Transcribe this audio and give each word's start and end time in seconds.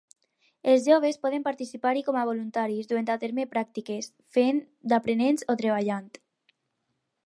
Els 0.71 0.87
joves 0.91 1.19
poden 1.25 1.45
participar-hi 1.47 2.03
com 2.09 2.17
a 2.21 2.25
voluntaris, 2.31 2.89
duent 2.93 3.13
a 3.17 3.21
terme 3.27 3.47
pràctiques, 3.55 4.13
fent 4.39 4.67
d'aprenents 4.95 5.51
o 5.55 5.61
treballant. 5.65 6.15